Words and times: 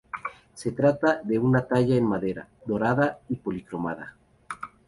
Se 0.55 0.71
trata 0.71 1.21
de 1.21 1.37
una 1.37 1.67
talla 1.67 1.95
en 1.95 2.05
madera, 2.07 2.47
dorada 2.65 3.19
y 3.29 3.35
policromada. 3.35 4.15